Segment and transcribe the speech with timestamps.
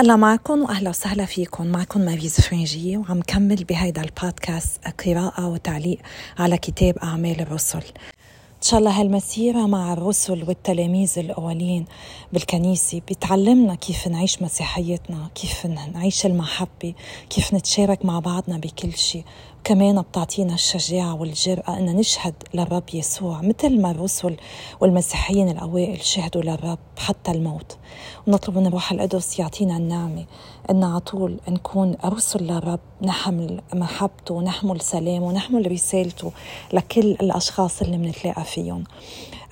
[0.00, 1.66] الله معكم وأهلا وسهلا فيكم.
[1.66, 5.98] معكم ماريز فرنجي وعم كمل بهيدا البودكاست قراءة وتعليق
[6.38, 7.78] على كتاب أعمال الرسل.
[8.56, 11.84] إن شاء الله هالمسيرة مع الرسل والتلاميذ الأولين
[12.32, 16.94] بالكنيسة بتعلمنا كيف نعيش مسيحيتنا كيف نعيش المحبة
[17.30, 19.24] كيف نتشارك مع بعضنا بكل شيء.
[19.64, 24.36] كمان بتعطينا الشجاعة والجرأة أن نشهد للرب يسوع مثل ما الرسل
[24.80, 27.76] والمسيحيين الأوائل شهدوا للرب حتى الموت.
[28.26, 30.24] ونطلب من الروح القدس يعطينا النعمة
[30.70, 36.32] أن على طول نكون رسل للرب نحمل محبته ونحمل سلامه ونحمل رسالته
[36.72, 38.84] لكل الأشخاص اللي بنتلاقى فيهم.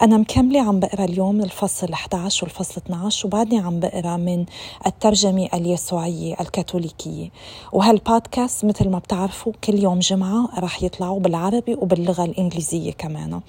[0.03, 4.45] أنا مكملة عم بقرأ اليوم الفصل 11 والفصل 12 وبعدني عم بقرأ من
[4.87, 7.29] الترجمة اليسوعية الكاثوليكية.
[7.73, 13.41] وهالبودكاست مثل ما بتعرفوا كل يوم جمعة رح يطلعوا بالعربي وباللغة الإنجليزية كمان.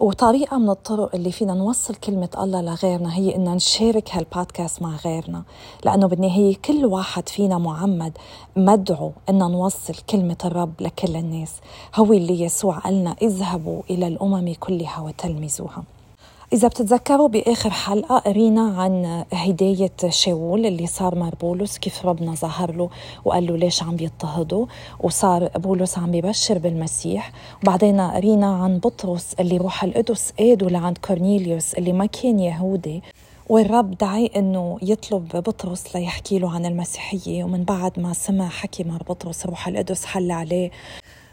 [0.00, 5.42] وطريقة من الطرق اللي فينا نوصل كلمة الله لغيرنا هي إن نشارك هالبودكاست مع غيرنا
[5.84, 8.12] لأنه بالنهاية كل واحد فينا معمد
[8.56, 11.52] مدعو إن نوصل كلمة الرب لكل الناس.
[11.96, 15.82] هو اللي يسوع قالنا اذهبوا إلى الأمم كلها وتلمذوها.
[16.52, 22.72] إذا بتتذكروا بآخر حلقة قرينا عن هداية شاول اللي صار مع بولس كيف ربنا ظهر
[22.72, 22.90] له
[23.24, 24.66] وقال له ليش عم بيضطهدوا
[25.00, 27.32] وصار بولس عم بيبشر بالمسيح.
[27.62, 33.02] وبعدين قرينا عن بطرس اللي روح القدس قاده لعند كورنيليوس اللي ما كان يهودي
[33.48, 37.44] والرب دعي إنه يطلب بطرس ليحكي له عن المسيحية.
[37.44, 40.70] ومن بعد ما سمع حكي مع بطرس روح القدس حل عليه.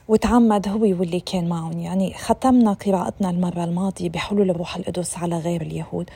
[0.08, 1.80] وتعمد هو واللي كان معهم.
[1.80, 6.10] يعني ختمنا قراءتنا المرة الماضية بحلول الروح القدس على غير اليهود.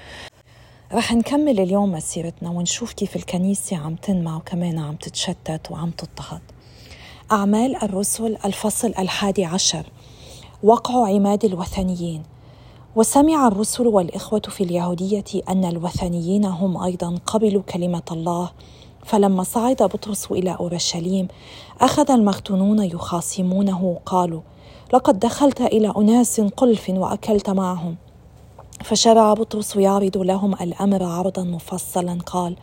[0.93, 6.41] رح نكمل اليوم مسيرتنا ونشوف كيف الكنيسة عم تنمى وكمان عم تتشتت وعم تضطهد.
[7.31, 9.85] أعمال الرسل الفصل الحادي عشر.
[10.63, 12.23] وقع عماد الوثنيين.
[12.95, 18.51] وسمع الرسل والإخوة في اليهودية أن الوثنيين هم أيضا قبلوا كلمة الله
[19.05, 21.27] فلما صعد بطرس إلى أورشليم
[21.81, 24.41] أخذ المختونون يخاصمونه قالوا
[24.93, 27.95] لقد دخلت إلى أناس قلف وأكلت معهم.
[28.83, 32.55] فشرع بطرس يعرض لهم الأمر عرضا مفصلا قال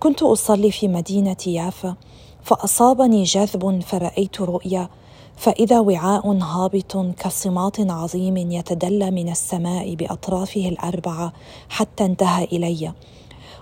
[0.00, 1.94] كنت أصلي في مدينة يافا
[2.42, 4.88] فأصابني جذب فرأيت رؤيا
[5.36, 11.32] فإذا وعاء هابط كصماط عظيم يتدلى من السماء بأطرافه الأربعة
[11.68, 12.92] حتى انتهى إلي.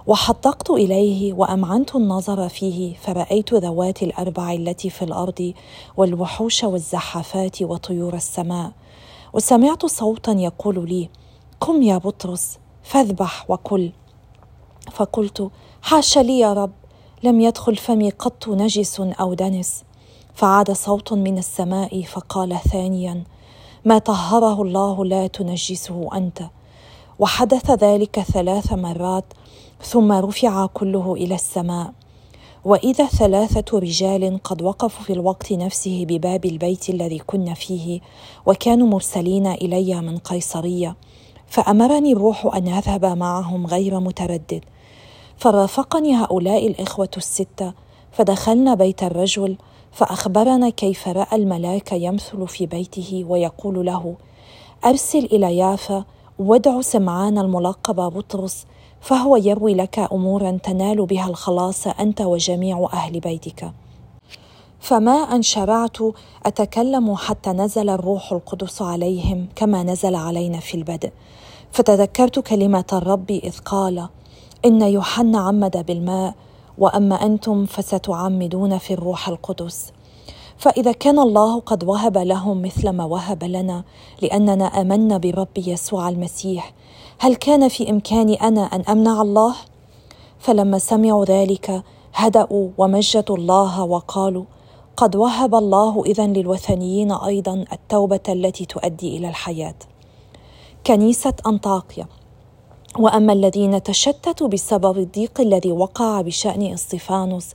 [0.07, 5.53] وحدقت إليه وأمعنت النظر فيه فرايت ذوات الأربع التي في الأرض
[5.97, 8.73] والوحوش والزحافات وطيور السماء.
[9.33, 11.09] وسمعت صوتا يقول لي
[11.61, 13.91] قم يا بطرس فاذبح وكل.
[14.93, 15.51] فقلت
[15.83, 16.73] حاش لي يا رب
[17.23, 19.85] لم يدخل فمي قط نجس أو دنس.
[20.35, 23.25] فعاد صوت من السماء فقال ثانيا
[23.85, 26.43] ما طهره الله لا تنجسه أنت.
[27.19, 29.25] وحدث ذلك ثلاث مرات
[29.83, 31.93] ثم رفع كله إلى السماء.
[32.65, 38.01] وإذا ثلاثة رجال قد وقفوا في الوقت نفسه بباب البيت الذي كنا فيه
[38.47, 40.97] وكانوا مرسلين إلي من قيصرية
[41.47, 44.65] فأمرني الروح أن أذهب معهم غير متردد.
[45.37, 47.73] فرافقني هؤلاء الإخوة الستة
[48.13, 49.57] فدخلنا بيت الرجل
[49.93, 54.17] فأخبرنا كيف رأى الملاك يمثل في بيته ويقول له
[54.85, 56.05] أرسل إلى يافا
[56.39, 58.67] وادع سمعان الملقب بطرس
[59.01, 63.73] فهو يروي لك امورا تنال بها الخلاص أنت وجميع أهل بيتك.
[64.81, 65.97] فما أن شرعت
[66.47, 71.11] أتكلم حتى نزل الروح القدس عليهم كما نزل علينا في البدء.
[71.73, 74.09] فتذكرت كلمة الرب إذ قال
[74.65, 76.35] إن يوحنا عمد بالماء
[76.79, 79.93] وأما أنتم فستعمدون في الروح القدس.
[80.59, 83.85] فإذا كان الله قد وهب لهم مثل ما وهب لنا
[84.23, 86.73] لأننا آمنا برب يسوع المسيح
[87.23, 89.55] هل كان في إمكاني أنا أن أمنع الله؟
[90.39, 91.83] فلما سمعوا ذلك
[92.15, 94.45] هدأوا ومجدوا الله وقالوا
[94.97, 99.75] قد وهب الله اذا للوثنيين أيضا التوبة التي تؤدي إلى الحياة.
[100.87, 102.07] كنيسة أنطاكيا.
[102.99, 107.49] وأما الذين تشتتوا بسبب الضيق الذي وقع بشأن اسطفانوس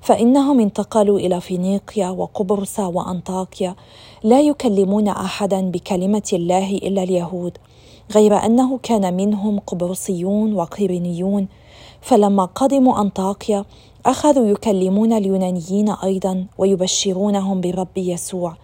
[0.00, 3.74] فإنهم انتقلوا إلى فينيقيا وقبرص وأنطاكيا
[4.22, 7.58] لا يكلمون احدا بكلمة الله إلا اليهود.
[8.12, 11.48] غير أنه كان منهم قبرصيون وقيرينيون
[12.00, 13.64] فلما قدموا أنطاكيا
[14.06, 18.56] أخذوا يكلمون اليونانيين أيضا ويبشرونهم بالرب يسوع.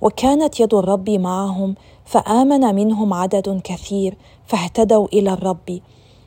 [0.00, 1.74] وكانت يد الرب معهم
[2.04, 5.80] فآمن منهم عدد كثير فاهتدوا إلى الرب.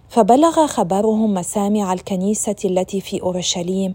[0.10, 3.94] فبلغ خبرهم مسامع الكنيسة التي في أورشليم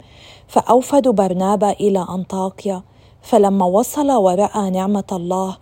[0.48, 2.82] فأوفدوا برنابا إلى أنطاكيا.
[3.22, 5.56] فلما وصل ورأى نعمة الله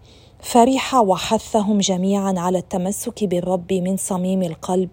[0.45, 4.89] فرح وحثهم جميعا على التمسك بالرب من صميم القلب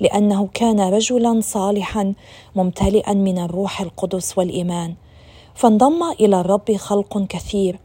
[0.00, 2.14] لأنه كان رجلا صالحا
[2.56, 4.94] ممتلئا من الروح القدس والإيمان.
[5.54, 7.78] فانضم إلى الرب خلق كثير.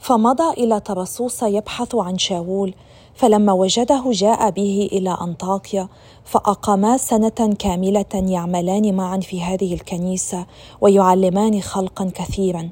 [0.00, 2.74] فمضى إلى ترسوس يبحث عن شاول
[3.14, 5.88] فلما وجده جاء به إلى أنطاكيا
[6.24, 10.46] فأقاما سنة كاملة يعملان معا في هذه الكنيسة
[10.80, 12.70] ويعلمان خلقا كثيرا.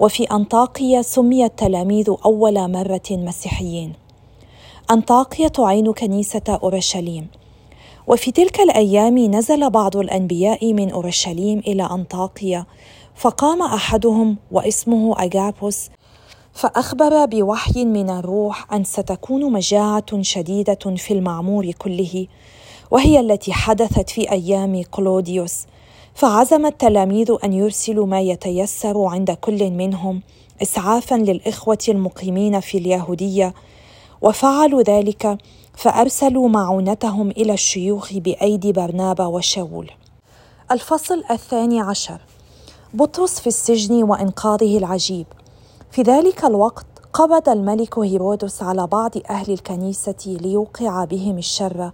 [0.00, 3.92] وفي انطاكيا سمي التلاميذ أول مرة مسيحيين.
[4.90, 7.26] انطاكيا تعين كنيسة أورشليم.
[8.06, 12.66] وفي تلك الأيام نزل بعض الأنبياء من أورشليم إلى انطاكيا
[13.14, 15.90] فقام أحدهم واسمه أجابوس
[16.52, 22.26] فأخبر بوحي من الروح أن ستكون مجاعة شديدة في المعمور كله
[22.90, 25.66] وهي التي حدثت في أيام كلوديوس.
[26.18, 30.22] فعزم التلاميذ أن يرسلوا ما يتيسر عند كل منهم
[30.62, 33.54] اسعافا للإخوة المقيمين في اليهودية.
[34.22, 35.38] وفعلوا ذلك
[35.74, 39.90] فأرسلوا معونتهم إلى الشيوخ بأيدي برنابا وشاول.
[40.70, 42.20] الفصل الثاني عشر.
[42.94, 45.26] بطرس في السجن وإنقاذه العجيب.
[45.90, 51.92] في ذلك الوقت قبض الملك هيرودس على بعض أهل الكنيسة ليوقع بهم الشر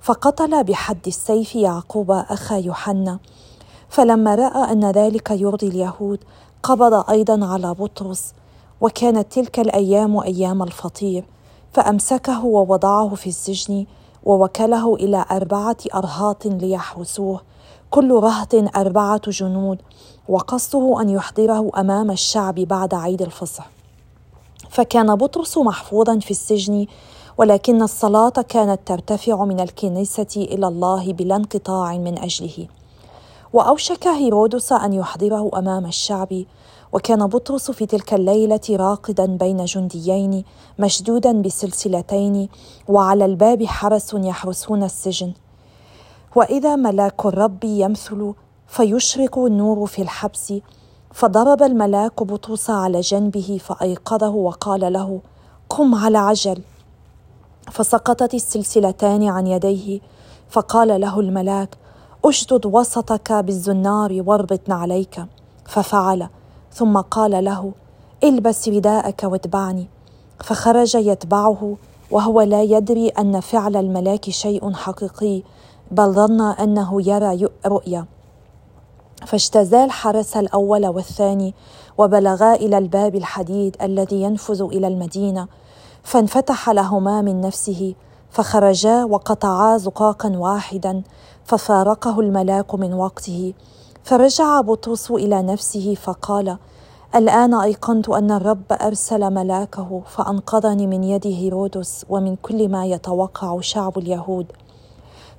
[0.00, 3.18] فقتل بحد السيف يعقوب أخا يوحنا.
[3.88, 6.18] فلما رأى أن ذلك يرضي اليهود
[6.62, 8.32] قبض أيضا على بطرس
[8.80, 11.24] وكانت تلك الأيام أيام الفطير
[11.72, 13.86] فأمسكه ووضعه في السجن
[14.24, 17.40] ووكله إلى أربعة أرهاط ليحرسوه
[17.90, 19.78] كل رهط أربعة جنود
[20.28, 23.70] وقصده أن يحضره أمام الشعب بعد عيد الفصح.
[24.70, 26.86] فكان بطرس محفوظا في السجن
[27.38, 32.66] ولكن الصلاة كانت ترتفع من الكنيسة إلى الله بلا انقطاع من أجله.
[33.54, 36.44] وأوشك هيرودس أن يحضره أمام الشعب
[36.92, 40.44] وكان بطرس في تلك الليلة راقدا بين جنديين
[40.78, 42.48] مشدودا بسلسلتين
[42.88, 45.32] وعلى الباب حرس يحرسون السجن.
[46.36, 48.34] وإذا ملاك الرب يمثل
[48.66, 50.54] فيشرق النور في الحبس
[51.12, 55.20] فضرب الملاك بطرس على جنبه فأيقظه وقال له
[55.68, 56.62] قم على عجل.
[57.72, 60.00] فسقطت السلسلتان عن يديه
[60.48, 61.83] فقال له الملاك
[62.24, 65.24] أشدد وسطك بالزنار واربط عليك.
[65.66, 66.28] ففعل
[66.72, 67.72] ثم قال له
[68.24, 69.88] البس رداءك واتبعني.
[70.40, 71.76] فخرج يتبعه
[72.10, 75.42] وهو لا يدري أن فعل الملاك شيء حقيقي
[75.90, 78.06] بل ظن أنه يرى رؤيا.
[79.26, 81.54] فاجتازا الحرس الأول والثاني
[81.98, 85.48] وبلغا إلى الباب الحديد الذي ينفذ إلى المدينة.
[86.02, 87.94] فانفتح لهما من نفسه
[88.34, 91.02] فخرجا وقطعا زقاقا واحدا
[91.44, 93.54] ففارقه الملاك من وقته.
[94.04, 96.56] فرجع بطرس إلى نفسه فقال
[97.14, 103.98] الآن أيقنت أن الرب أرسل ملاكه فأنقذني من يد هيرودس ومن كل ما يتوقع شعب
[103.98, 104.46] اليهود.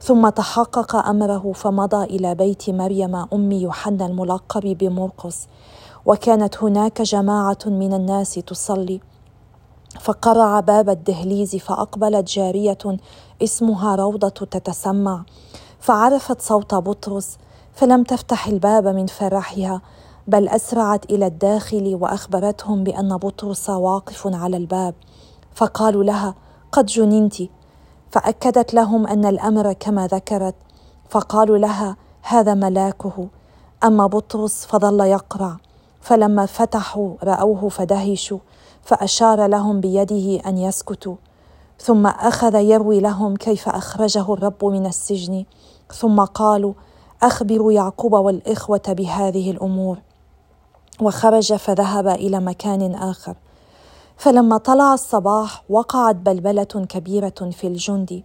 [0.01, 5.47] ثم تحقق أمره فمضى إلى بيت مريم أم يوحنا الملقب بمرقس
[6.05, 8.99] وكانت هناك جماعة من الناس تصلي.
[9.99, 12.77] فقرع باب الدهليز فأقبلت جارية
[13.43, 15.23] اسمها روضة تتسمع.
[15.79, 17.37] فعرفت صوت بطرس
[17.73, 19.81] فلم تفتح الباب من فرحها
[20.27, 24.93] بل أسرعت إلى الداخل وأخبرتهم بأن بطرس واقف على الباب.
[25.55, 26.35] فقالوا لها
[26.71, 27.35] قد جننت
[28.11, 30.55] فأكدت لهم أن الأمر كما ذكرت.
[31.09, 33.27] فقالوا لها هذا ملاكه
[33.83, 35.57] أما بطرس فظل يقرع.
[36.01, 38.39] فلما فتحوا رأوه فدهشوا.
[38.85, 41.15] فأشار لهم بيده أن يسكتوا
[41.79, 45.45] ثم أخذ يروي لهم كيف أخرجه الرب من السجن
[45.93, 46.73] ثم قالوا
[47.23, 49.97] أخبروا يعقوب والإخوة بهذه الأمور.
[51.01, 53.35] وخرج فذهب إلى مكان آخر.
[54.17, 58.23] فلما طلع الصباح وقعت بلبلة كبيرة في الجند.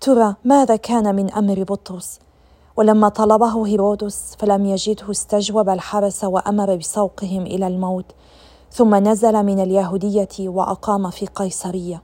[0.00, 2.18] ترى ماذا كان من أمر بطرس؟
[2.76, 8.06] ولما طلبه هيرودس فلم يجده استجوب الحرس وأمر بسوقهم إلى الموت.
[8.74, 12.02] ثم نزل من اليهودية وأقام في قيصرية.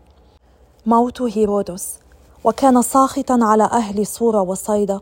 [0.86, 1.98] موت هيرودس.
[2.44, 5.00] وكان ساخطا على أهل صورة وصيدا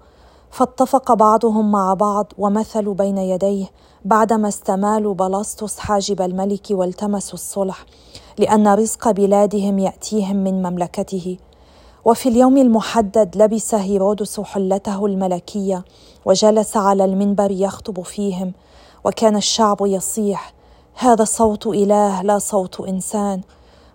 [0.50, 3.66] فاتفق بعضهم مع بعض ومثلوا بين يديه
[4.04, 7.86] بعدما استمالوا بلاسطس حاجب الملك والتمسوا الصلح
[8.38, 11.36] لأن رزق بلادهم يأتيهم من مملكته.
[12.04, 15.84] وفي اليوم المحدد لبس هيرودس حلته الملكية
[16.24, 18.52] وجلس على المنبر يخطب فيهم
[19.04, 20.55] وكان الشعب يصيح
[20.98, 23.40] هذا صوت إله لا صوت إنسان.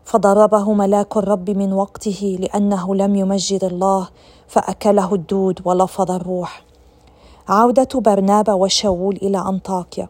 [0.05, 4.07] فضربه ملاك الرب من وقته لأنه لم يمجد الله
[4.47, 6.63] فأكله الدود ولفظ الروح.
[7.47, 10.07] عودة برنابا وشاول إلى أنطاكيا.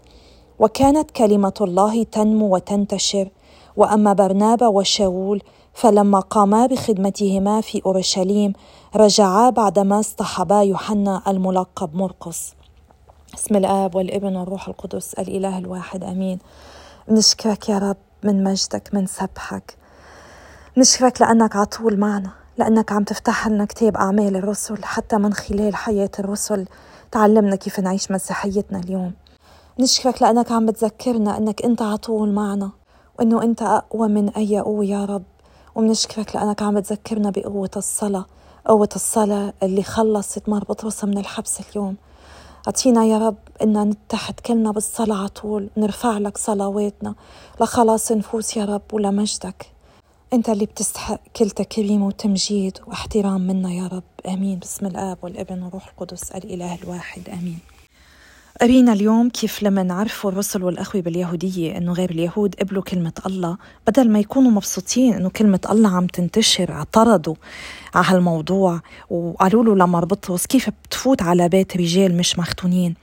[0.59, 3.29] وكانت كلمة الله تنمو وتنتشر.
[3.77, 5.41] وأما برنابا وشاول
[5.73, 8.53] فلما قاما بخدمتهما في أورشليم
[8.95, 12.53] رجعا بعدما اصطحبا يوحنا الملقب مرقس
[13.35, 16.39] اسم الآب والابن والروح القدس الإله الواحد آمين.
[17.11, 19.77] نشكرك يا رب من مجدك من سبحك.
[20.77, 25.75] نشكرك لأنك على طول معنا لأنك عم تفتح لنا كتاب أعمال الرسل حتى من خلال
[25.75, 26.65] حياة الرسل
[27.11, 29.13] تعلمنا كيف نعيش مسيحيتنا اليوم.
[29.79, 32.71] نشكرك لأنك عم بتذكرنا إنك أنت على طول معنا
[33.19, 35.23] وإنه أنت أقوى من أي قوة يا رب.
[35.75, 38.25] وبنشكرك لأنك عم بتذكرنا بقوة الصلاة
[38.65, 41.95] قوة الصلاة اللي خلصت مار بطرس من الحبس اليوم.
[42.67, 47.15] أعطينا يا رب إن نتحد كلنا بالصلاة على طول نرفع لك صلواتنا.
[47.61, 49.65] لخلاص نفوس يا رب ولمجدك
[50.33, 54.03] أنت اللي بتستحق كل تكريم وتمجيد واحترام منا يا رب.
[54.33, 54.59] آمين.
[54.59, 57.29] بسم الآب والابن والروح القدس الإله الواحد.
[57.29, 57.59] آمين.
[58.61, 64.09] قرينا اليوم كيف لما نعرفوا الرسل والأخوة باليهودية إنه غير اليهود قبلوا كلمة الله بدل
[64.09, 67.35] ما يكونوا مبسوطين إنه كلمة الله عم تنتشر اعترضوا.
[67.95, 68.79] على هالموضوع
[69.09, 72.95] وقالوا له لما بطرس كيف بتفوت على بيت رجال مش مختونين.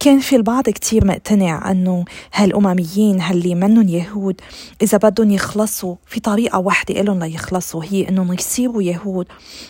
[0.00, 4.40] كان في البعض كتير مقتنع أنه هالأمميين هاللي منن يهود
[4.82, 9.26] إذا بدهم يخلصوا في طريقة واحدة إلهم ليخلصوا هي أنهم يصيروا يهود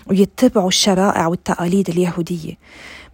[0.07, 2.55] ويتبعوا الشرائع والتقاليد اليهودية.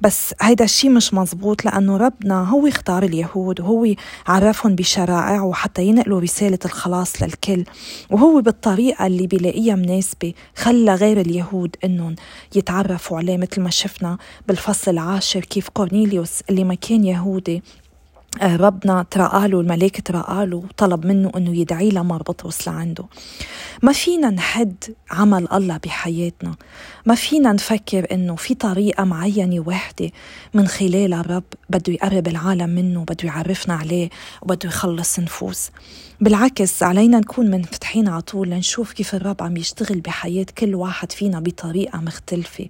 [0.01, 3.95] بس هيدا الشيء مش مزبوط لأنه ربنا هو اختار اليهود وهو
[4.27, 7.65] عرفهم بشرائعه حتى ينقلوا رسالة الخلاص للكل.
[8.11, 11.48] وهو بالطريقة اللي بيلاقيها مناسبة خلى غير اليهود
[11.85, 12.17] أنهم
[12.55, 17.63] يتعرفوا عليه مثل ما شفنا بالفصل العاشر كيف كورنيليوس اللي ما كان يهودي
[18.43, 23.05] آه، ربنا ترقاله الملاك ترقاله وطلب منه إنه يدعي لمار بطرس لعنده
[23.83, 26.55] ما فينا نحد عمل الله بحياتنا.
[27.07, 30.11] ما فينا نفكر إنه في طريقة معينة واحدة
[30.55, 34.09] من خلالها الرب بده يقرب العالم منه بده يعرفنا عليه
[34.43, 35.71] وبده يخلص نفوس.
[36.21, 41.41] بالعكس علينا نكون منفتحين على طول لنشوف كيف الرب عم يشتغل بحياة كل واحد فينا
[41.41, 42.67] بطريقة مختلفة.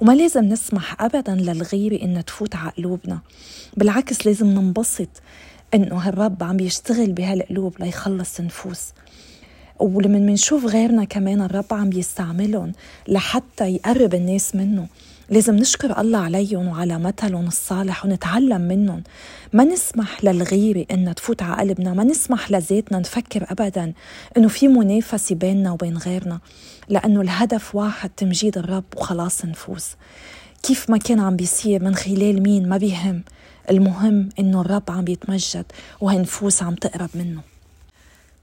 [0.00, 3.20] وما لازم نسمح أبدا للغيرة إنها تفوت على قلوبنا.
[3.76, 4.93] بالعكس لازم ننبسط
[5.74, 8.92] إنه هالرب عم يشتغل بهالقلوب ليخلص نفوس
[9.80, 12.72] ولما منشوف غيرنا كمان الرب عم يستعملهم
[13.08, 14.86] لحتى يقرب الناس منه.
[15.30, 19.02] لازم نشكر الله عليهم وعلى مثلهم الصالح ونتعلم منهم.
[19.52, 21.94] ما نسمح للغيرة إنها تفوت على قلبنا.
[21.94, 23.92] ما نسمح لذاتنا نفكر أبدا
[24.36, 26.40] إنه في منافسة بيننا وبين غيرنا.
[26.88, 29.90] لأنه الهدف واحد تمجيد الرب وخلاص نفوس
[30.62, 33.22] كيف ما كان عم بيصير من خلال مين؟ ما بيهم.
[33.70, 35.64] المهم إنه الرب عم يتمجد
[36.00, 37.40] وهالنفوس عم تقرب منه.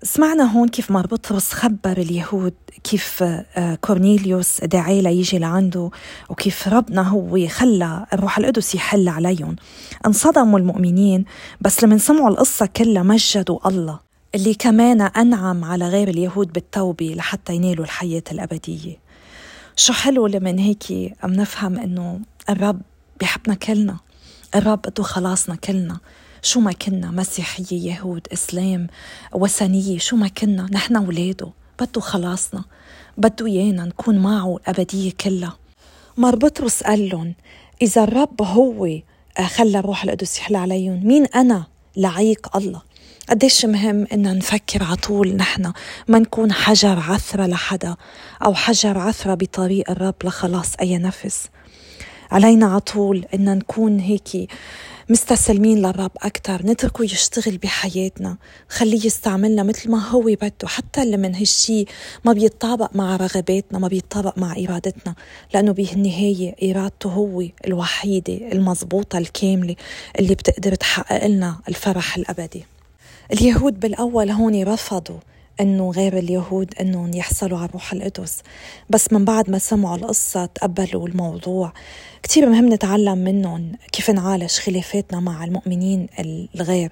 [0.04, 5.90] سمعنا هون كيف مار بطرس خبر اليهود كيف آه، كورنيليوس دعاه ليجي لعنده
[6.30, 9.56] وكيف ربنا هو خلى الروح القدس يحل عليهم.
[10.06, 11.26] انصدموا المؤمنين
[11.62, 14.00] بس لما سمعوا القصة كلها مجدوا الله
[14.36, 18.98] اللي كمان أنعم على غير اليهود بالتوبة لحتى ينالوا الحياة الأبدية.
[19.76, 22.82] شو حلو لمن هيك عم نفهم إنه الرب
[23.20, 23.98] بيحبنا كلنا.
[24.56, 26.00] الرب بده خلاصنا كلنا.
[26.42, 28.88] شو ما كنا مسيحية يهود إسلام
[29.34, 30.68] وثنية شو ما كنا.
[30.72, 31.50] نحن ولاده.
[31.80, 32.64] بده خلاصنا.
[33.18, 35.58] بده إيانا نكون معه الأبدية كلها.
[36.18, 37.36] مار بطرس قال لهم
[37.82, 39.00] إذا الرب هو
[39.46, 41.66] خلى الروح القدس يحل عليهم مين أنا
[41.98, 42.82] لعيق الله؟
[43.30, 45.74] قديش مهم إن نفكر على طول نحن.
[46.08, 47.96] ما نكون حجر عثرة لحدا
[48.46, 51.48] أو حجر عثرة بطريق الرب لخلاص أي نفس.
[52.32, 54.52] علينا على طول إن نكون هيك
[55.10, 58.38] مستسلمين للرب أكتر نتركه يشتغل بحياتنا
[58.70, 61.86] خليه يستعملنا مثل ما هو بده حتى اللي من هالشي
[62.26, 65.16] ما بيتطابق مع رغباتنا ما بيتطابق مع إرادتنا
[65.54, 69.76] لأنه بالنهاية إرادته هو الوحيدة المضبوطة الكاملة
[70.20, 72.66] اللي بتقدر تحقق لنا الفرح الأبدي.
[73.34, 75.20] اليهود بالأول هون رفضوا
[75.62, 78.42] إنه غير اليهود إنهم يحصلوا على الروح القدس.
[78.90, 81.74] بس من بعد ما سمعوا القصة تقبلوا الموضوع.
[82.24, 86.08] كتير مهم نتعلم منهم كيف نعالج خلافاتنا مع المؤمنين
[86.56, 86.92] الغير.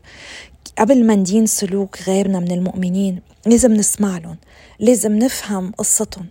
[0.77, 4.37] قبل ما ندين سلوك غيرنا من المؤمنين لازم نسمع لهم
[4.79, 6.25] لازم نفهم قصتهم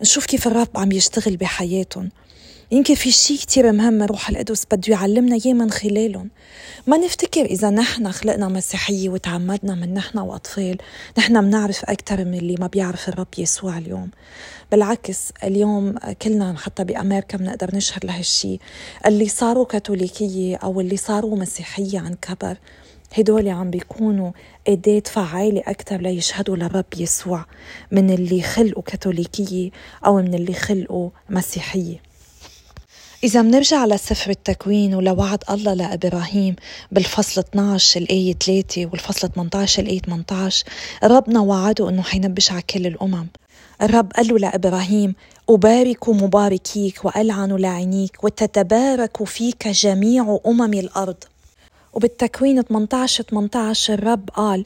[0.00, 2.10] نشوف كيف الرب عم يشتغل بحياتهم.
[2.72, 6.30] يمكن في شيء كتير مهم روح القدس بده يعلمنا إياه من خلالهم.
[6.86, 10.78] ما نفتكر إذا نحن خلقنا مسيحية وتعمدنا من نحن وأطفال
[11.18, 14.10] نحن بنعرف أكثر من اللي ما بيعرف الرب يسوع اليوم.
[14.70, 18.60] بالعكس اليوم كلنا حتى بأمريكا بنقدر نشهد لهالشيء
[19.06, 22.56] اللي صاروا كاثوليكية أو اللي صاروا مسيحية عن كبر
[23.18, 24.32] هدول عم بيكونوا
[24.68, 27.44] أداة فعالة أكثر ليشهدوا للرب يسوع
[27.90, 29.70] من اللي خلقوا كاثوليكية
[30.06, 32.11] أو من اللي خلقوا مسيحية.
[33.24, 36.56] إذا منرجع لسفر التكوين ولوعد الله لإبراهيم
[36.92, 40.64] بالفصل 12 الآية 3 والفصل 18 الآية 18
[41.04, 43.26] ربنا وعده إنه حينبش على كل الأمم.
[43.82, 45.14] الرب قال له لإبراهيم
[45.50, 51.24] أبارك مباركيك وألعن لاعنيك وتتبارك فيك جميع أمم الأرض.
[51.92, 54.64] وبالتكوين 18 18 الرب قال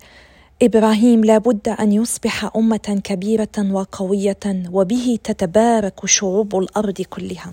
[0.62, 4.38] إبراهيم لابد أن يصبح أمة كبيرة وقوية
[4.72, 7.52] وبه تتبارك شعوب الأرض كلها.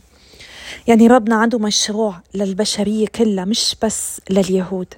[0.87, 4.93] يعني ربنا عنده مشروع للبشرية كلها مش بس لليهود.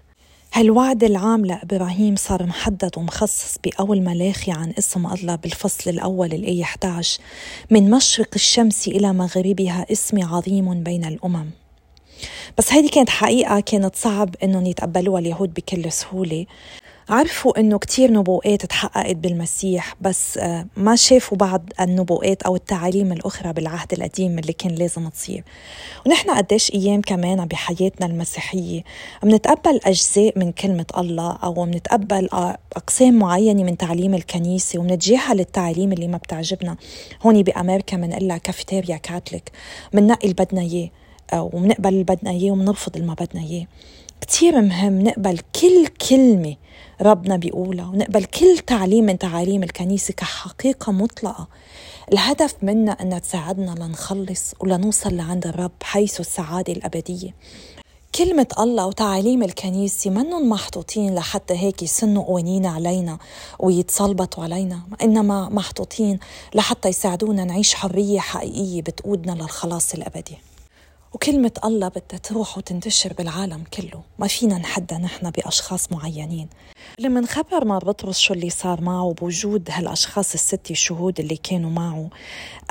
[0.54, 7.20] هالوعد العام لإبراهيم صار محدد ومخصص بأول ملاخي عن اسم الله بالفصل الأول الآية 11
[7.72, 11.50] من مشرق الشمس إلى مغربها اسمي عظيم بين الأمم.
[12.58, 16.46] بس هيدي كانت حقيقة كانت صعب إنهم يتقبلوها اليهود بكل سهولة.
[17.10, 23.54] عرفوا إنه كتير نبوءات تحققت بالمسيح بس آه، ما شافوا بعض النبوءات أو التعاليم الأخرى
[23.54, 25.44] بالعهد القديم اللي كان لازم تصير.
[26.06, 28.84] ونحن قديش أيام كمان بحياتنا المسيحية
[29.24, 35.92] بنتقبل أجزاء من كلمة الله أو بنتقبل آه، أقسام معينة من تعليم الكنيسة وبنتجاهل التعاليم
[35.92, 36.78] اللي ما بتعجبنا.
[37.26, 39.52] هون بأمريكا بنقول لها كافيتيريا كاتليك
[39.94, 40.90] بننقي اللي بدنا إياه
[41.34, 43.68] آه، وبنقبل اللي بدنا إياه وبنرفض اللي ما بدنا إياه.
[44.26, 46.56] كتير مهم نقبل كل كلمة
[47.02, 51.48] ربنا بيقولها ونقبل كل تعليم من تعاليم الكنيسة كحقيقة مطلقة.
[52.12, 57.34] الهدف منا أنها تساعدنا لنخلص ولنوصل لعند الرب حيث السعادة الأبدية.
[58.16, 63.18] كلمة الله وتعاليم الكنيسة منهم محطوطين لحتى هيك يسنوا قوانين علينا
[63.60, 66.20] ويتصلبطوا علينا إنما محطوطين
[66.56, 70.38] لحتى يساعدونا نعيش حرية حقيقية بتقودنا للخلاص الأبدي.
[71.16, 74.02] وكلمة الله بدها تروح وتنتشر بالعالم كله.
[74.20, 76.48] ما فينا نحدى نحن بأشخاص معينين.
[77.00, 82.10] لما نخبر مع بطرس شو اللي صار معه بوجود هالأشخاص الستة الشهود اللي كانوا معه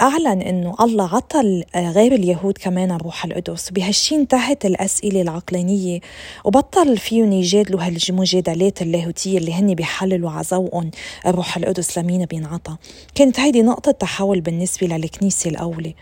[0.00, 3.70] أعلن أنه الله عطى غير اليهود كمان الروح القدس.
[3.70, 6.00] وبهالشي انتهت الأسئلة العقلانية
[6.44, 10.90] وبطل فيهم يجادلوا هالمجادلات اللاهوتية اللي هن بيحللوا عزوقهم
[11.26, 12.76] الروح القدس لمين بينعطى.
[13.14, 15.94] كانت هيدي نقطة تحول بالنسبة للكنيسة الأولى.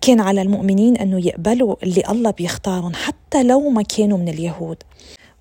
[0.00, 4.76] كان على المؤمنين أنه يقبلوا اللي الله بيختارهم حتى لو ما كانوا من اليهود.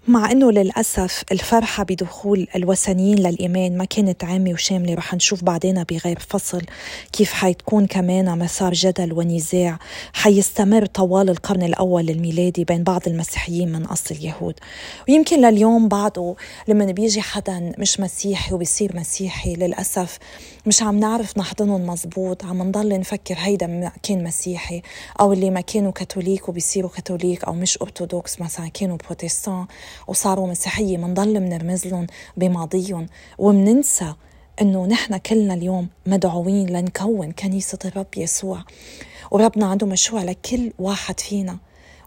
[0.08, 6.20] مع إنه للأسف الفرحة بدخول الوثنيين للإيمان ما كانت عامة وشاملة رح نشوف بعدين بغير
[6.20, 6.62] فصل
[7.12, 9.80] كيف حيتكون كمان مسار جدل ونزاع
[10.14, 14.56] حيستمر طوال القرن الأول الميلادي بين بعض المسيحيين من أصل اليهود.
[15.10, 16.36] ويمكن لليوم بعده
[16.68, 20.18] لما بيجي حدا مش مسيحي وبيصير مسيحي للأسف
[20.66, 24.82] مش عم نعرف نحضنهم مزبوط عم نضل نفكر هيدا كان مسيحي
[25.20, 29.66] أو اللي ما كانوا كاثوليك وبيصيروا كاثوليك أو مش أرثوذكس مثلا كانوا بروتستان
[30.08, 33.08] وصاروا مسيحية منضل منرمز لهم بماضيهم.
[33.38, 34.14] ومننسى
[34.62, 38.64] إنه نحن كلنا اليوم مدعوين لنكون كنيسة الرب يسوع.
[39.32, 41.58] وربنا عنده مشروع لكل واحد فينا.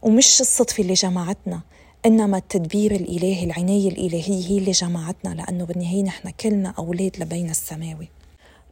[0.02, 1.60] ومش الصدفة اللي جمعتنا
[2.06, 8.15] إنما التدبير الإلهي العناية الإلهية هي اللي جمعتنا لأنه بالنهاية نحن كلنا أولاد لبين السماوي.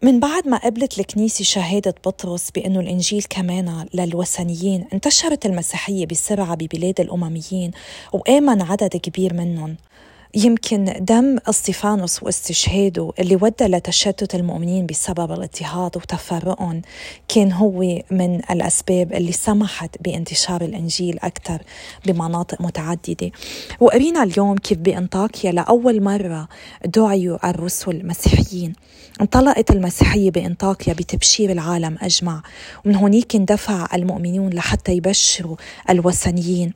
[0.04, 7.00] من بعد ما قبلت الكنيسة شهادة بطرس بأنه الإنجيل كمان للوثنيين انتشرت المسيحية بسرعة ببلاد
[7.00, 7.70] الأمميين
[8.12, 9.76] وآمن عدد كبير منهم.
[10.36, 16.82] يمكن دم اسطفانوس واستشهاده اللي ودى لتشتت المؤمنين بسبب الاضطهاد وتفرقهم
[17.28, 21.62] كان هو من الأسباب اللي سمحت بانتشار الإنجيل أكثر
[22.06, 23.30] بمناطق متعددة.
[23.80, 26.48] وقرينا اليوم كيف بأنطاكيا لأول مرة
[26.84, 28.72] دعيوا الرسل مسيحيين
[29.20, 32.42] انطلقت المسيحية بأنطاكيا بتبشير العالم أجمع.
[32.84, 35.56] ومن هونيك اندفع المؤمنون لحتى يبشروا
[35.90, 36.72] الوثنيين.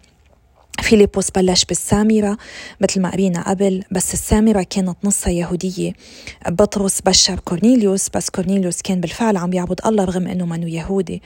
[0.89, 2.39] فيليبوس بلش بالسامرة
[2.81, 5.93] مثل ما قرينا قبل بس السامرة كانت نصها يهودية.
[6.49, 11.23] بطرس بشر كورنيليوس بس كورنيليوس كان بالفعل عم يعبد الله رغم إنه منه يهودي.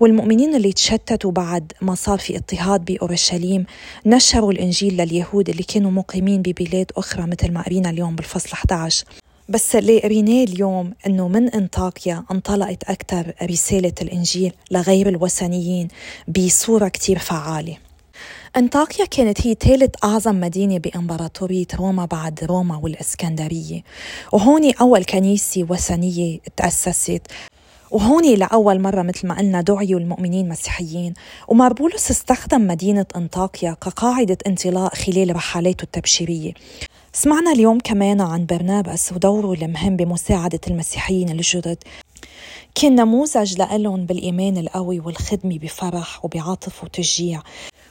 [0.00, 3.66] والمؤمنين اللي تشتتوا بعد ما صار في اضطهاد بأورشليم
[4.06, 9.04] نشروا الإنجيل لليهود اللي كانوا مقيمين ببلاد أخرى مثل ما قرينا اليوم بالفصل 11
[9.48, 15.88] بس اللي قريناه اليوم إنه من أنطاكيا انطلقت أكثر رسالة الإنجيل لغير الوثنيين
[16.28, 17.91] بصورة كتير فعالة.
[18.56, 23.82] أنطاكيا كانت هي ثالث أعظم مدينة بإمبراطورية روما بعد روما والإسكندرية.
[24.32, 27.22] وهون أول كنيسة وثنية تأسست.
[27.90, 31.14] وهون لأول مرة مثل ما قلنا دعيوا المؤمنين مسيحيين.
[31.48, 36.52] ومار بولس استخدم مدينة أنطاكيا كقاعدة انطلاق خلال رحلاته التبشيرية.
[37.12, 41.78] سمعنا اليوم كمان عن برنابس ودوره المهم بمساعدة المسيحيين الجدد
[42.74, 47.42] كان نموذج لهم بالإيمان القوي والخدمة بفرح وبعاطف وتشجيع.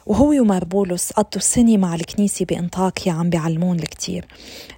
[0.06, 4.26] وهو ومار بولس قضوا سنة مع الكنيسة بإنطاكيا عم بيعلمون الكتير.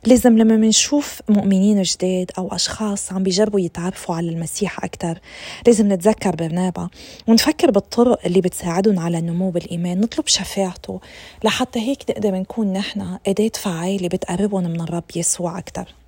[0.06, 5.20] لازم لما منشوف مؤمنين جداد أو أشخاص عم بيجربوا يتعرفوا على المسيح أكثر
[5.68, 6.90] لازم نتذكر برنابا
[7.28, 11.00] ونفكر بالطرق اللي بتساعدهم على النمو بالإيمان نطلب شفاعته.
[11.44, 16.03] لحتى هيك نقدر نكون نحن أداة فعالة بتقربهم من الرب يسوع أكثر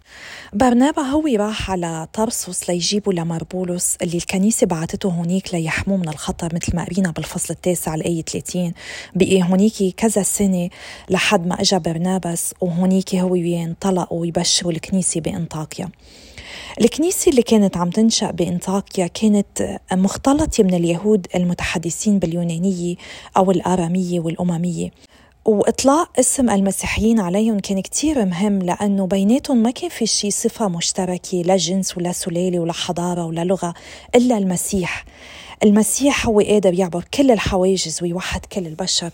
[0.53, 6.75] برنابا هو راح على طرسوس ليجيبوا لمربولوس اللي الكنيسة بعتته هونيك ليحموه من الخطر مثل
[6.75, 8.73] ما قرينا بالفصل التاسع الآية 30
[9.15, 10.69] بقي هونيك كذا سنة
[11.09, 15.89] لحد ما اجى برنابس وهونيك هو انطلقوا يبشروا الكنيسة بإنطاكيا.
[16.81, 22.95] الكنيسة اللي كانت عم تنشأ بإنطاكيا كانت مختلطة من اليهود المتحدثين باليونانية
[23.37, 24.91] أو الآرامية والأممية.
[25.45, 31.37] وإطلاق اسم المسيحيين عليهم كان كتير مهم لأنه بيناتهم ما كان في شي صفة مشتركة
[31.37, 33.73] لا جنس ولا سلالة ولا حضارة ولا لغة
[34.15, 35.05] إلا المسيح.
[35.63, 39.09] المسيح هو قادر يعبر كل الحواجز ويوحد كل البشر.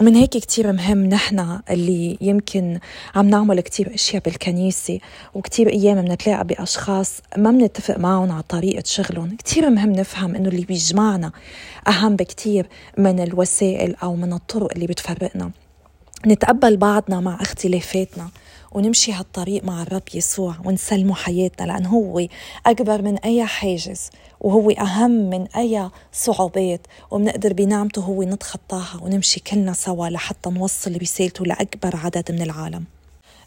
[0.00, 2.78] من هيك كتير مهم نحن اللي يمكن
[3.14, 4.98] عم نعمل كتير أشياء بالكنيسة
[5.34, 9.36] وكتير أيام بنتلاقى بأشخاص ما بنتفق معهم على طريقة شغلهم.
[9.36, 11.32] كتير مهم نفهم إنه اللي بيجمعنا
[11.88, 12.66] أهم بكتير
[12.98, 15.50] من الوسائل أو من الطرق اللي بتفرقنا.
[16.26, 18.28] نتقبل بعضنا مع اختلافاتنا.
[18.72, 22.26] ونمشي هالطريق مع الرب يسوع ونسلمه حياتنا لأنه هو
[22.66, 29.72] أكبر من أي حاجز وهو أهم من أي صعوبات وبنقدر بنعمته هو نتخطاها ونمشي كلنا
[29.72, 32.84] سوا لحتى نوصل رسالته لأكبر عدد من العالم.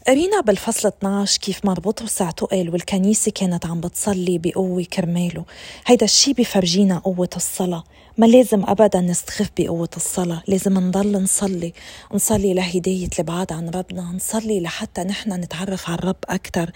[0.06, 5.44] قرينا بالفصل 12 كيف مربوط اعتقل والكنيسة كانت عم بتصلي بقوة كرماله.
[5.86, 7.84] هيدا الشي بفرجينا قوة الصلاة.
[8.18, 10.42] ما لازم أبدا نستخف بقوة الصلاة.
[10.48, 11.72] لازم نضل نصلي.
[12.14, 14.02] نصلي لهداية البعاد عن ربنا.
[14.02, 16.70] نصلي لحتى نحن نتعرف على الرب أكثر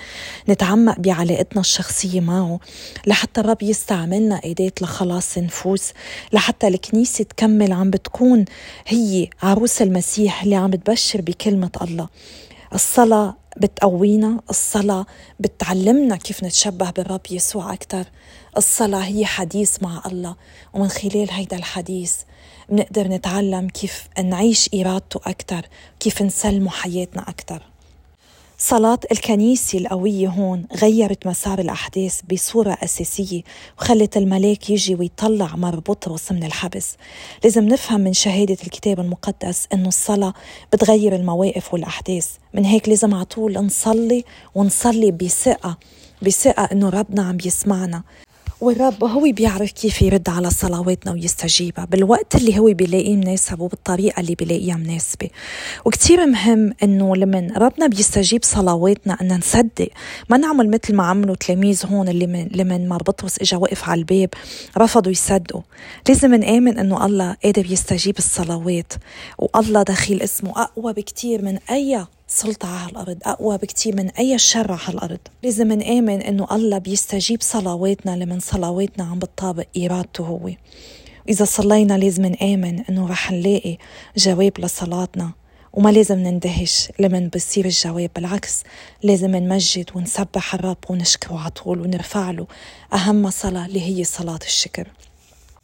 [0.48, 2.60] نتعمق بعلاقتنا الشخصية معه.
[3.06, 5.92] لحتى الرب يستعملنا أداة لخلاص النفوس
[6.32, 8.44] لحتى الكنيسة تكمل عم بتكون
[8.86, 12.08] هي عروس المسيح اللي عم بتبشر بكلمة الله.
[12.74, 14.40] الصلاة بتقوينا.
[14.50, 15.06] الصلاة
[15.40, 18.04] بتعلمنا كيف نتشبه بالرب يسوع أكثر
[18.56, 20.36] الصلاة هي حديث مع الله
[20.74, 22.14] ومن خلال هيدا الحديث
[22.68, 25.66] بنقدر نتعلم كيف نعيش إرادته أكثر
[26.00, 27.62] كيف نسلمه حياتنا أكثر
[28.58, 33.42] صلاة الكنيسة القوية هون غيرت مسار الأحداث بصورة أساسية
[33.78, 36.96] وخلت الملاك يجي ويطلع مر بطرس من الحبس.
[37.44, 40.34] لازم نفهم من شهادة الكتاب المقدس أنه الصلاة
[40.72, 42.28] بتغير المواقف والأحداث.
[42.54, 45.78] من هيك لازم على طول نصلي ونصلي بثقة
[46.22, 48.02] بثقة أنه ربنا عم يسمعنا.
[48.64, 51.84] والرب هو بيعرف كيف يرد على صلواتنا ويستجيبها.
[51.84, 55.28] بالوقت اللي هو بيلاقيه مناسب وبالطريقة اللي بيلاقيها مناسبة.
[55.84, 59.88] وكتير مهم إنه لمن ربنا بيستجيب صلواتنا إن نصدق.
[60.28, 63.98] ما نعمل مثل ما عملوا تلاميذ هون اللي من لمن مار بطرس إجا وقف على
[63.98, 64.28] الباب
[64.78, 65.62] رفضوا يصدقوا.
[66.08, 68.92] لازم نآمن إنه الله قادر يستجيب الصلوات.
[69.38, 74.72] والله دخيل اسمه أقوى بكتير من أي سلطة على الأرض أقوى بكتير من أي شر
[74.72, 75.18] على الأرض.
[75.42, 80.50] لازم نآمن إنه الله بيستجيب صلواتنا لمن صلواتنا عم بتطابق إرادته هو.
[81.28, 83.76] إذا صلينا لازم نآمن إنه رح نلاقي
[84.16, 85.32] جواب لصلاتنا.
[85.72, 88.62] وما لازم نندهش لمن بصير الجواب بالعكس
[89.02, 92.46] لازم نمجد ونسبح الرب ونشكره على طول ونرفع له
[92.92, 94.88] أهم صلاة اللي هي صلاة الشكر.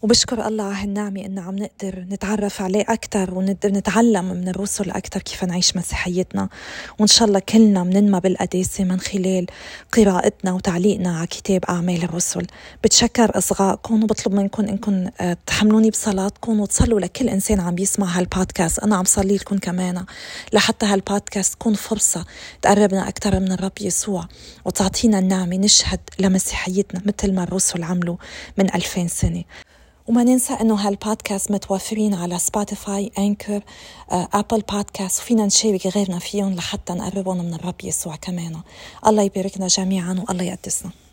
[0.02, 5.20] وبشكر الله على هالنعمة إنه عم نقدر نتعرف عليه أكثر ونقدر نتعلم من الرسل أكثر
[5.22, 6.48] كيف نعيش مسيحيتنا.
[6.98, 9.46] وإن شاء الله كلنا مننمى بالقداسة من خلال
[9.92, 12.46] قراءتنا وتعليقنا على كتاب أعمال الرسل.
[12.84, 18.78] بتشكر إصغائكم وبطلب منكم إنكم آه، تحملوني بصلاتكم وتصلوا لكل إنسان عم بيسمع هالبودكاست.
[18.78, 20.04] أنا عم صلي لكم كمان
[20.52, 22.24] لحتى هالبودكاست تكون فرصة
[22.62, 24.28] تقربنا أكثر من الرب يسوع
[24.64, 28.16] وتعطينا النعمة نشهد لمسيحيتنا مثل ما الرسل عملوا
[28.58, 29.44] من ألفين سنة.
[30.10, 33.62] وما ننسى إنه هالبودكاست متوفرين على Spotify Anchor
[34.10, 38.60] Apple Podcasts وفينا نشارك غيرنا فيهم لحتى نقربهم من الرب يسوع كمان.
[39.06, 40.90] الله يباركنا جميعا والله يقدسنا.